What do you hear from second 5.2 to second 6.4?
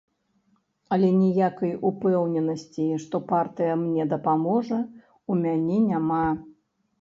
у мяне няма.